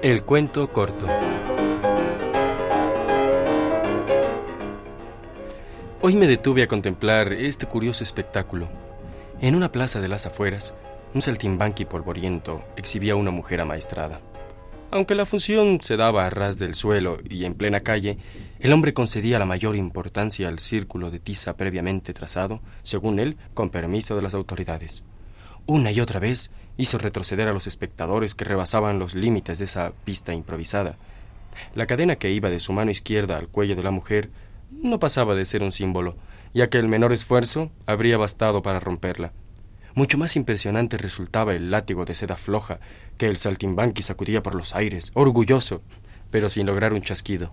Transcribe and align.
El 0.00 0.22
cuento 0.22 0.72
corto. 0.72 1.08
Hoy 6.00 6.14
me 6.14 6.28
detuve 6.28 6.62
a 6.62 6.68
contemplar 6.68 7.32
este 7.32 7.66
curioso 7.66 8.04
espectáculo. 8.04 8.68
En 9.40 9.56
una 9.56 9.72
plaza 9.72 10.00
de 10.00 10.06
las 10.06 10.24
afueras, 10.24 10.72
un 11.14 11.20
saltimbanqui 11.20 11.84
polvoriento 11.84 12.62
exhibía 12.76 13.14
a 13.14 13.16
una 13.16 13.32
mujer 13.32 13.60
amaestrada. 13.60 14.20
Aunque 14.92 15.16
la 15.16 15.26
función 15.26 15.80
se 15.80 15.96
daba 15.96 16.26
a 16.26 16.30
ras 16.30 16.60
del 16.60 16.76
suelo 16.76 17.18
y 17.28 17.44
en 17.44 17.54
plena 17.54 17.80
calle, 17.80 18.18
el 18.60 18.72
hombre 18.72 18.94
concedía 18.94 19.40
la 19.40 19.46
mayor 19.46 19.74
importancia 19.74 20.46
al 20.46 20.60
círculo 20.60 21.10
de 21.10 21.18
tiza 21.18 21.56
previamente 21.56 22.14
trazado, 22.14 22.60
según 22.82 23.18
él, 23.18 23.36
con 23.52 23.70
permiso 23.70 24.14
de 24.14 24.22
las 24.22 24.34
autoridades. 24.34 25.02
Una 25.70 25.92
y 25.92 26.00
otra 26.00 26.18
vez 26.18 26.50
hizo 26.78 26.96
retroceder 26.96 27.46
a 27.46 27.52
los 27.52 27.66
espectadores 27.66 28.34
que 28.34 28.46
rebasaban 28.46 28.98
los 28.98 29.14
límites 29.14 29.58
de 29.58 29.66
esa 29.66 29.92
pista 30.06 30.32
improvisada. 30.32 30.96
La 31.74 31.86
cadena 31.86 32.16
que 32.16 32.30
iba 32.30 32.48
de 32.48 32.58
su 32.58 32.72
mano 32.72 32.90
izquierda 32.90 33.36
al 33.36 33.48
cuello 33.48 33.76
de 33.76 33.82
la 33.82 33.90
mujer 33.90 34.30
no 34.70 34.98
pasaba 34.98 35.34
de 35.34 35.44
ser 35.44 35.62
un 35.62 35.72
símbolo, 35.72 36.16
ya 36.54 36.70
que 36.70 36.78
el 36.78 36.88
menor 36.88 37.12
esfuerzo 37.12 37.70
habría 37.84 38.16
bastado 38.16 38.62
para 38.62 38.80
romperla. 38.80 39.34
Mucho 39.94 40.16
más 40.16 40.36
impresionante 40.36 40.96
resultaba 40.96 41.54
el 41.54 41.70
látigo 41.70 42.06
de 42.06 42.14
seda 42.14 42.38
floja 42.38 42.80
que 43.18 43.26
el 43.26 43.36
saltimbanqui 43.36 44.02
sacudía 44.02 44.42
por 44.42 44.54
los 44.54 44.74
aires, 44.74 45.10
orgulloso, 45.12 45.82
pero 46.30 46.48
sin 46.48 46.64
lograr 46.64 46.94
un 46.94 47.02
chasquido. 47.02 47.52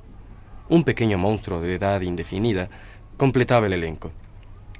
Un 0.69 0.85
pequeño 0.85 1.17
monstruo 1.17 1.59
de 1.59 1.75
edad 1.75 1.99
indefinida 1.99 2.69
completaba 3.17 3.65
el 3.65 3.73
elenco. 3.73 4.13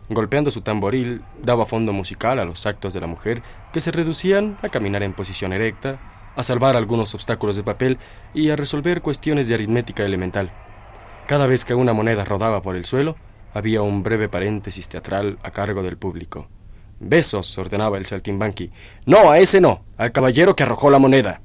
Golpeando 0.10 0.52
su 0.52 0.62
tamboril, 0.62 1.24
daba 1.42 1.66
fondo 1.66 1.92
musical 1.92 2.40
a 2.40 2.46
los 2.46 2.66
actos 2.66 2.94
de 2.94 3.02
la 3.02 3.08
mujer, 3.08 3.42
que 3.74 3.82
se 3.82 3.92
reducían 3.92 4.58
a 4.62 4.70
caminar 4.70 5.02
en 5.02 5.14
posición 5.14 5.52
erecta, 5.52 6.00
a 6.36 6.44
salvar 6.44 6.78
algunos 6.78 7.16
obstáculos 7.16 7.56
de 7.56 7.64
papel 7.64 7.98
y 8.34 8.50
a 8.50 8.56
resolver 8.56 9.02
cuestiones 9.02 9.48
de 9.48 9.56
aritmética 9.56 10.04
elemental. 10.04 10.52
Cada 11.28 11.48
vez 11.48 11.66
que 11.66 11.74
una 11.74 11.94
moneda 11.94 12.24
rodaba 12.24 12.62
por 12.62 12.76
el 12.76 12.86
suelo, 12.86 13.16
había 13.54 13.82
un 13.82 14.04
breve 14.04 14.30
paréntesis 14.30 14.88
teatral 14.88 15.40
a 15.42 15.50
cargo 15.50 15.82
del 15.82 15.98
público. 15.98 16.48
Besos, 17.00 17.58
ordenaba 17.58 17.98
el 17.98 18.06
saltimbanqui. 18.06 18.72
No, 19.06 19.32
a 19.32 19.40
ese 19.40 19.60
no, 19.60 19.84
al 19.98 20.12
caballero 20.12 20.56
que 20.56 20.64
arrojó 20.64 20.90
la 20.92 21.00
moneda. 21.00 21.42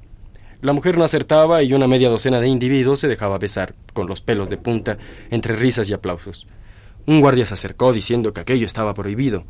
La 0.61 0.75
mujer 0.75 0.99
no 0.99 1.05
acertaba 1.05 1.63
y 1.63 1.73
una 1.73 1.87
media 1.87 2.11
docena 2.11 2.41
de 2.41 2.49
individuos 2.49 3.01
se 3.01 3.09
dejaba 3.09 3.39
besar, 3.39 3.75
con 3.95 4.07
los 4.07 4.21
pelos 4.21 4.51
de 4.51 4.59
punta, 4.59 4.99
entre 5.31 5.57
risas 5.57 5.89
y 5.89 5.95
aplausos. 5.95 6.47
Un 7.07 7.21
guardia 7.21 7.47
se 7.47 7.55
acercó 7.55 7.93
diciendo 7.93 8.33
que 8.33 8.41
aquello 8.41 8.67
estaba 8.67 8.95
prohibido. 8.95 9.45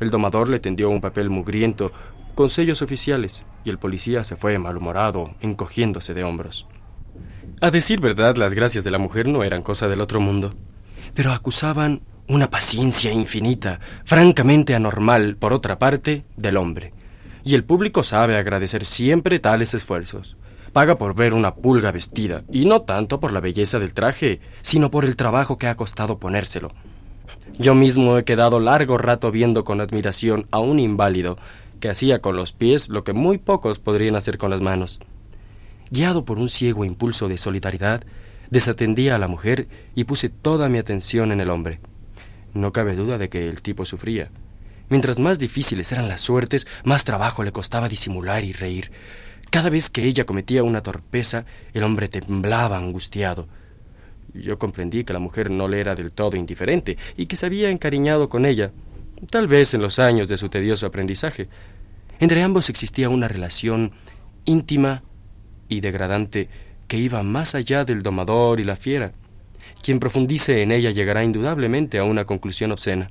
El 0.00 0.10
domador 0.10 0.48
le 0.48 0.60
tendió 0.60 0.90
un 0.90 1.00
papel 1.00 1.30
mugriento 1.30 1.92
con 2.34 2.50
sellos 2.50 2.82
oficiales 2.82 3.46
y 3.64 3.70
el 3.70 3.78
policía 3.78 4.24
se 4.24 4.36
fue 4.36 4.58
malhumorado, 4.58 5.34
encogiéndose 5.40 6.14
de 6.14 6.24
hombros. 6.24 6.66
A 7.60 7.70
decir 7.70 8.00
verdad, 8.00 8.36
las 8.36 8.52
gracias 8.52 8.84
de 8.84 8.90
la 8.90 8.98
mujer 8.98 9.26
no 9.26 9.42
eran 9.42 9.62
cosa 9.62 9.88
del 9.88 10.02
otro 10.02 10.20
mundo, 10.20 10.50
pero 11.14 11.32
acusaban 11.32 12.02
una 12.28 12.50
paciencia 12.50 13.12
infinita, 13.12 13.80
francamente 14.04 14.74
anormal, 14.74 15.36
por 15.36 15.52
otra 15.52 15.78
parte, 15.78 16.24
del 16.36 16.56
hombre. 16.56 16.92
Y 17.44 17.54
el 17.54 17.64
público 17.64 18.02
sabe 18.02 18.36
agradecer 18.36 18.84
siempre 18.84 19.38
tales 19.38 19.72
esfuerzos. 19.72 20.36
Paga 20.76 20.98
por 20.98 21.14
ver 21.14 21.32
una 21.32 21.54
pulga 21.54 21.90
vestida, 21.90 22.44
y 22.52 22.66
no 22.66 22.82
tanto 22.82 23.18
por 23.18 23.32
la 23.32 23.40
belleza 23.40 23.78
del 23.78 23.94
traje, 23.94 24.40
sino 24.60 24.90
por 24.90 25.06
el 25.06 25.16
trabajo 25.16 25.56
que 25.56 25.68
ha 25.68 25.74
costado 25.74 26.18
ponérselo. 26.18 26.70
Yo 27.58 27.74
mismo 27.74 28.18
he 28.18 28.24
quedado 28.24 28.60
largo 28.60 28.98
rato 28.98 29.30
viendo 29.30 29.64
con 29.64 29.80
admiración 29.80 30.46
a 30.50 30.58
un 30.58 30.78
inválido 30.78 31.38
que 31.80 31.88
hacía 31.88 32.20
con 32.20 32.36
los 32.36 32.52
pies 32.52 32.90
lo 32.90 33.04
que 33.04 33.14
muy 33.14 33.38
pocos 33.38 33.78
podrían 33.78 34.16
hacer 34.16 34.36
con 34.36 34.50
las 34.50 34.60
manos. 34.60 35.00
Guiado 35.90 36.26
por 36.26 36.38
un 36.38 36.50
ciego 36.50 36.84
impulso 36.84 37.26
de 37.26 37.38
solidaridad, 37.38 38.02
desatendía 38.50 39.16
a 39.16 39.18
la 39.18 39.28
mujer 39.28 39.68
y 39.94 40.04
puse 40.04 40.28
toda 40.28 40.68
mi 40.68 40.76
atención 40.76 41.32
en 41.32 41.40
el 41.40 41.48
hombre. 41.48 41.80
No 42.52 42.72
cabe 42.72 42.96
duda 42.96 43.16
de 43.16 43.30
que 43.30 43.48
el 43.48 43.62
tipo 43.62 43.86
sufría. 43.86 44.28
Mientras 44.90 45.20
más 45.20 45.38
difíciles 45.38 45.90
eran 45.90 46.06
las 46.06 46.20
suertes, 46.20 46.66
más 46.84 47.06
trabajo 47.06 47.44
le 47.44 47.52
costaba 47.52 47.88
disimular 47.88 48.44
y 48.44 48.52
reír. 48.52 48.90
Cada 49.56 49.70
vez 49.70 49.88
que 49.88 50.04
ella 50.04 50.26
cometía 50.26 50.62
una 50.62 50.82
torpeza, 50.82 51.46
el 51.72 51.82
hombre 51.82 52.08
temblaba 52.08 52.76
angustiado. 52.76 53.48
Yo 54.34 54.58
comprendí 54.58 55.02
que 55.02 55.14
la 55.14 55.18
mujer 55.18 55.50
no 55.50 55.66
le 55.66 55.80
era 55.80 55.94
del 55.94 56.12
todo 56.12 56.36
indiferente 56.36 56.98
y 57.16 57.24
que 57.24 57.36
se 57.36 57.46
había 57.46 57.70
encariñado 57.70 58.28
con 58.28 58.44
ella, 58.44 58.72
tal 59.30 59.48
vez 59.48 59.72
en 59.72 59.80
los 59.80 59.98
años 59.98 60.28
de 60.28 60.36
su 60.36 60.50
tedioso 60.50 60.84
aprendizaje. 60.84 61.48
Entre 62.20 62.42
ambos 62.42 62.68
existía 62.68 63.08
una 63.08 63.28
relación 63.28 63.92
íntima 64.44 65.02
y 65.70 65.80
degradante 65.80 66.50
que 66.86 66.98
iba 66.98 67.22
más 67.22 67.54
allá 67.54 67.86
del 67.86 68.02
domador 68.02 68.60
y 68.60 68.64
la 68.64 68.76
fiera. 68.76 69.12
Quien 69.82 70.00
profundice 70.00 70.60
en 70.60 70.70
ella 70.70 70.90
llegará 70.90 71.24
indudablemente 71.24 71.98
a 71.98 72.04
una 72.04 72.26
conclusión 72.26 72.72
obscena. 72.72 73.10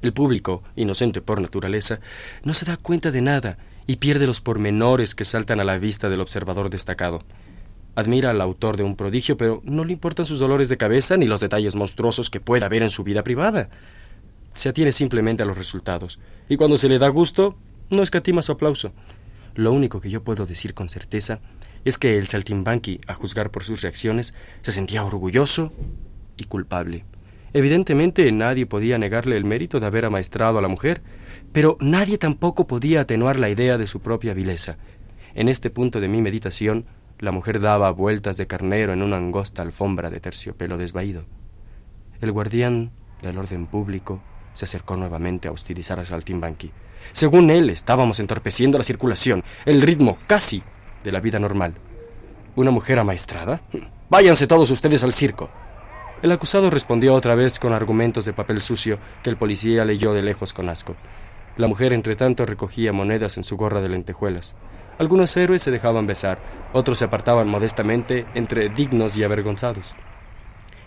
El 0.00 0.14
público, 0.14 0.62
inocente 0.76 1.20
por 1.20 1.42
naturaleza, 1.42 2.00
no 2.42 2.54
se 2.54 2.64
da 2.64 2.78
cuenta 2.78 3.10
de 3.10 3.20
nada 3.20 3.58
y 3.86 3.96
pierde 3.96 4.26
los 4.26 4.40
pormenores 4.40 5.14
que 5.14 5.24
saltan 5.24 5.60
a 5.60 5.64
la 5.64 5.78
vista 5.78 6.08
del 6.08 6.20
observador 6.20 6.70
destacado. 6.70 7.22
Admira 7.94 8.30
al 8.30 8.40
autor 8.40 8.76
de 8.76 8.82
un 8.82 8.96
prodigio, 8.96 9.36
pero 9.36 9.62
no 9.64 9.84
le 9.84 9.92
importan 9.92 10.26
sus 10.26 10.38
dolores 10.38 10.68
de 10.68 10.76
cabeza 10.76 11.16
ni 11.16 11.26
los 11.26 11.40
detalles 11.40 11.76
monstruosos 11.76 12.28
que 12.28 12.40
pueda 12.40 12.66
haber 12.66 12.82
en 12.82 12.90
su 12.90 13.04
vida 13.04 13.22
privada. 13.22 13.68
Se 14.54 14.68
atiene 14.68 14.92
simplemente 14.92 15.42
a 15.42 15.46
los 15.46 15.56
resultados, 15.56 16.18
y 16.48 16.56
cuando 16.56 16.76
se 16.76 16.88
le 16.88 16.98
da 16.98 17.08
gusto, 17.08 17.56
no 17.90 18.02
escatima 18.02 18.42
su 18.42 18.52
aplauso. 18.52 18.92
Lo 19.54 19.72
único 19.72 20.00
que 20.00 20.10
yo 20.10 20.22
puedo 20.22 20.44
decir 20.46 20.74
con 20.74 20.90
certeza 20.90 21.40
es 21.84 21.98
que 21.98 22.18
el 22.18 22.26
saltimbanqui, 22.26 23.00
a 23.06 23.14
juzgar 23.14 23.50
por 23.50 23.64
sus 23.64 23.80
reacciones, 23.80 24.34
se 24.60 24.72
sentía 24.72 25.04
orgulloso 25.04 25.72
y 26.36 26.44
culpable. 26.44 27.04
Evidentemente 27.52 28.30
nadie 28.32 28.66
podía 28.66 28.98
negarle 28.98 29.36
el 29.36 29.44
mérito 29.44 29.80
de 29.80 29.86
haber 29.86 30.04
amaestrado 30.04 30.58
a 30.58 30.62
la 30.62 30.68
mujer, 30.68 31.02
pero 31.52 31.76
nadie 31.80 32.18
tampoco 32.18 32.66
podía 32.66 33.02
atenuar 33.02 33.38
la 33.38 33.48
idea 33.48 33.78
de 33.78 33.86
su 33.86 34.00
propia 34.00 34.34
vileza. 34.34 34.76
En 35.34 35.48
este 35.48 35.70
punto 35.70 36.00
de 36.00 36.08
mi 36.08 36.22
meditación, 36.22 36.86
la 37.18 37.32
mujer 37.32 37.60
daba 37.60 37.90
vueltas 37.92 38.36
de 38.36 38.46
carnero 38.46 38.92
en 38.92 39.02
una 39.02 39.16
angosta 39.16 39.62
alfombra 39.62 40.10
de 40.10 40.20
terciopelo 40.20 40.76
desvaído. 40.76 41.24
El 42.20 42.32
guardián 42.32 42.90
del 43.22 43.38
orden 43.38 43.66
público 43.66 44.20
se 44.52 44.64
acercó 44.64 44.96
nuevamente 44.96 45.48
a 45.48 45.52
hostilizar 45.52 45.98
a 46.00 46.06
Saltimbanqui. 46.06 46.72
Según 47.12 47.50
él, 47.50 47.70
estábamos 47.70 48.20
entorpeciendo 48.20 48.78
la 48.78 48.84
circulación, 48.84 49.44
el 49.64 49.82
ritmo 49.82 50.18
casi 50.26 50.62
de 51.04 51.12
la 51.12 51.20
vida 51.20 51.38
normal. 51.38 51.74
¿Una 52.54 52.70
mujer 52.70 52.98
amaestrada? 52.98 53.60
Váyanse 54.08 54.46
todos 54.46 54.70
ustedes 54.70 55.04
al 55.04 55.12
circo. 55.12 55.50
El 56.26 56.32
acusado 56.32 56.70
respondió 56.70 57.14
otra 57.14 57.36
vez 57.36 57.60
con 57.60 57.72
argumentos 57.72 58.24
de 58.24 58.32
papel 58.32 58.60
sucio 58.60 58.98
que 59.22 59.30
el 59.30 59.36
policía 59.36 59.84
leyó 59.84 60.12
de 60.12 60.22
lejos 60.22 60.52
con 60.52 60.68
asco. 60.68 60.96
La 61.56 61.68
mujer, 61.68 61.92
entre 61.92 62.16
tanto, 62.16 62.44
recogía 62.44 62.92
monedas 62.92 63.36
en 63.36 63.44
su 63.44 63.56
gorra 63.56 63.80
de 63.80 63.90
lentejuelas. 63.90 64.56
Algunos 64.98 65.36
héroes 65.36 65.62
se 65.62 65.70
dejaban 65.70 66.08
besar, 66.08 66.40
otros 66.72 66.98
se 66.98 67.04
apartaban 67.04 67.46
modestamente 67.46 68.26
entre 68.34 68.68
dignos 68.70 69.16
y 69.16 69.22
avergonzados. 69.22 69.94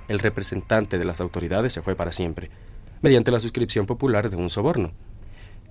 El 0.10 0.20
representante 0.20 0.98
de 0.98 1.06
las 1.06 1.22
autoridades 1.22 1.72
se 1.72 1.82
fue 1.82 1.96
para 1.96 2.12
siempre, 2.12 2.52
mediante 3.02 3.32
la 3.32 3.40
suscripción 3.40 3.86
popular 3.86 4.30
de 4.30 4.36
un 4.36 4.50
soborno. 4.50 4.92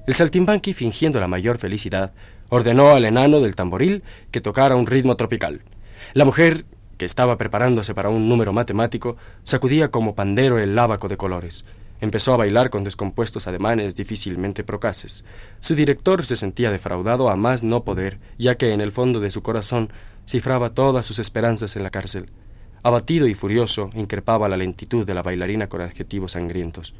El 0.06 0.14
saltimbanqui, 0.14 0.72
fingiendo 0.72 1.20
la 1.20 1.28
mayor 1.28 1.58
felicidad, 1.58 2.14
ordenó 2.48 2.92
al 2.92 3.04
enano 3.04 3.42
del 3.42 3.54
tamboril 3.54 4.02
que 4.30 4.40
tocara 4.40 4.76
un 4.76 4.86
ritmo 4.86 5.14
tropical. 5.16 5.60
La 6.14 6.24
mujer, 6.24 6.64
que 6.98 7.06
estaba 7.06 7.38
preparándose 7.38 7.94
para 7.94 8.10
un 8.10 8.28
número 8.28 8.52
matemático, 8.52 9.16
sacudía 9.44 9.90
como 9.90 10.14
pandero 10.14 10.58
el 10.58 10.74
lábaco 10.74 11.08
de 11.08 11.16
colores. 11.16 11.64
Empezó 12.00 12.32
a 12.34 12.36
bailar 12.36 12.70
con 12.70 12.84
descompuestos 12.84 13.48
ademanes 13.48 13.96
difícilmente 13.96 14.62
procaces. 14.62 15.24
Su 15.60 15.74
director 15.74 16.24
se 16.24 16.36
sentía 16.36 16.70
defraudado 16.70 17.28
a 17.28 17.36
más 17.36 17.64
no 17.64 17.82
poder, 17.82 18.20
ya 18.38 18.56
que 18.56 18.72
en 18.72 18.80
el 18.80 18.92
fondo 18.92 19.18
de 19.18 19.30
su 19.30 19.42
corazón 19.42 19.90
cifraba 20.26 20.74
todas 20.74 21.06
sus 21.06 21.18
esperanzas 21.18 21.74
en 21.76 21.82
la 21.82 21.90
cárcel. 21.90 22.30
Abatido 22.82 23.26
y 23.26 23.34
furioso, 23.34 23.90
increpaba 23.94 24.48
la 24.48 24.56
lentitud 24.56 25.04
de 25.06 25.14
la 25.14 25.22
bailarina 25.22 25.68
con 25.68 25.80
adjetivos 25.80 26.32
sangrientos. 26.32 26.94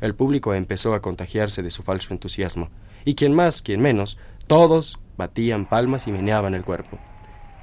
El 0.00 0.14
público 0.14 0.54
empezó 0.54 0.94
a 0.94 1.02
contagiarse 1.02 1.62
de 1.62 1.70
su 1.70 1.82
falso 1.82 2.12
entusiasmo, 2.12 2.70
y 3.04 3.14
quien 3.14 3.34
más, 3.34 3.62
quien 3.62 3.80
menos, 3.80 4.16
todos 4.46 4.98
batían 5.16 5.66
palmas 5.66 6.06
y 6.06 6.12
meneaban 6.12 6.54
el 6.54 6.64
cuerpo. 6.64 6.98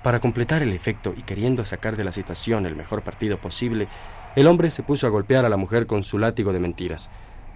Para 0.04 0.20
completar 0.20 0.64
el 0.64 0.74
efecto 0.74 1.14
y 1.18 1.24
queriendo 1.24 1.66
sacar 1.66 1.98
de 1.98 2.04
la 2.04 2.12
situación 2.12 2.66
el 2.66 2.76
mejor 2.76 3.04
partido 3.04 3.40
posible, 3.40 3.88
el 4.36 4.48
hombre 4.48 4.70
se 4.70 4.84
puso 4.84 5.08
a 5.08 5.10
golpear 5.10 5.46
a 5.46 5.50
la 5.50 5.58
mujer 5.58 5.88
con 5.88 6.04
su 6.04 6.18
látigo 6.18 6.54
de 6.54 6.60
mentiras. 6.60 7.10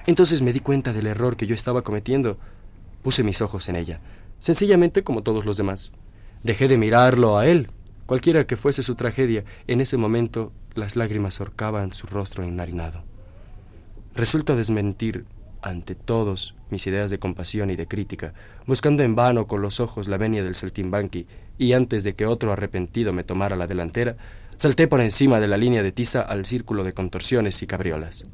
Entonces 0.08 0.42
me 0.42 0.54
di 0.54 0.60
cuenta 0.60 0.94
del 0.94 1.08
error 1.08 1.38
que 1.38 1.48
yo 1.48 1.54
estaba 1.54 1.84
cometiendo. 1.84 2.38
Puse 3.04 3.24
mis 3.24 3.42
ojos 3.42 3.70
en 3.70 3.76
ella, 3.76 4.00
sencillamente 4.40 5.04
como 5.04 5.22
todos 5.22 5.46
los 5.46 5.58
demás. 5.58 5.92
Dejé 6.44 6.68
de 6.68 6.78
mirarlo 6.78 7.38
a 7.38 7.46
él. 7.46 7.70
Cualquiera 8.08 8.46
que 8.46 8.58
fuese 8.58 8.84
su 8.84 8.96
tragedia, 8.96 9.44
en 9.68 9.80
ese 9.80 9.98
momento 9.98 10.52
las 10.74 10.96
lágrimas 10.96 11.40
horcaban 11.40 11.94
su 11.94 12.08
rostro 12.08 12.44
enharinado. 12.44 13.04
Resulta 14.16 14.56
desmentir 14.56 15.26
ante 15.62 15.96
todos 15.96 16.56
mis 16.70 16.86
ideas 16.88 17.12
de 17.12 17.20
compasión 17.20 17.70
y 17.70 17.76
de 17.76 17.88
crítica, 17.88 18.34
buscando 18.66 19.04
en 19.04 19.16
vano 19.16 19.48
con 19.48 19.62
los 19.62 19.80
ojos 19.80 20.08
la 20.08 20.18
venia 20.18 20.44
del 20.44 20.56
saltimbanqui, 20.56 21.28
y 21.58 21.74
antes 21.74 22.04
de 22.04 22.16
que 22.16 22.26
otro 22.26 22.52
arrepentido 22.52 23.14
me 23.14 23.24
tomara 23.24 23.56
la 23.56 23.68
delantera, 23.68 24.16
salté 24.56 24.88
por 24.88 25.02
encima 25.02 25.40
de 25.40 25.48
la 25.48 25.58
línea 25.58 25.84
de 25.84 25.92
tiza 25.92 26.22
al 26.22 26.46
círculo 26.46 26.84
de 26.84 26.94
contorsiones 26.94 27.62
y 27.62 27.68
cabriolas. 27.68 28.26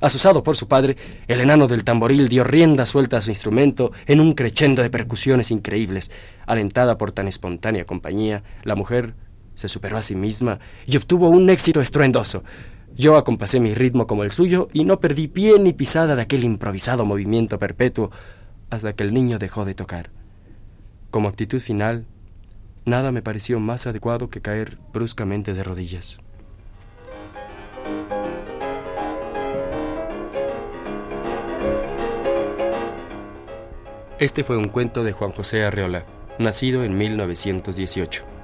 Asusado 0.00 0.42
por 0.42 0.56
su 0.56 0.66
padre, 0.66 0.96
el 1.28 1.40
enano 1.40 1.66
del 1.66 1.84
tamboril 1.84 2.28
dio 2.28 2.42
rienda 2.42 2.86
suelta 2.86 3.18
a 3.18 3.22
su 3.22 3.30
instrumento 3.30 3.92
en 4.06 4.20
un 4.20 4.32
crescendo 4.32 4.82
de 4.82 4.88
percusiones 4.88 5.50
increíbles. 5.50 6.10
Alentada 6.46 6.96
por 6.96 7.12
tan 7.12 7.28
espontánea 7.28 7.84
compañía, 7.84 8.42
la 8.64 8.76
mujer 8.76 9.14
se 9.54 9.68
superó 9.68 9.98
a 9.98 10.02
sí 10.02 10.14
misma 10.14 10.58
y 10.86 10.96
obtuvo 10.96 11.28
un 11.28 11.50
éxito 11.50 11.82
estruendoso. 11.82 12.42
Yo 13.00 13.16
acompasé 13.16 13.60
mi 13.60 13.72
ritmo 13.72 14.06
como 14.06 14.24
el 14.24 14.30
suyo 14.30 14.68
y 14.74 14.84
no 14.84 15.00
perdí 15.00 15.26
pie 15.26 15.58
ni 15.58 15.72
pisada 15.72 16.16
de 16.16 16.20
aquel 16.20 16.44
improvisado 16.44 17.06
movimiento 17.06 17.58
perpetuo 17.58 18.10
hasta 18.68 18.92
que 18.92 19.02
el 19.02 19.14
niño 19.14 19.38
dejó 19.38 19.64
de 19.64 19.72
tocar. 19.72 20.10
Como 21.10 21.26
actitud 21.26 21.60
final, 21.60 22.04
nada 22.84 23.10
me 23.10 23.22
pareció 23.22 23.58
más 23.58 23.86
adecuado 23.86 24.28
que 24.28 24.42
caer 24.42 24.76
bruscamente 24.92 25.54
de 25.54 25.64
rodillas. 25.64 26.18
Este 34.18 34.44
fue 34.44 34.58
un 34.58 34.68
cuento 34.68 35.04
de 35.04 35.12
Juan 35.12 35.32
José 35.32 35.64
Arreola, 35.64 36.04
nacido 36.38 36.84
en 36.84 36.98
1918. 36.98 38.39